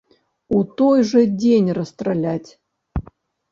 [0.57, 2.51] У той жа дзень расстраляць!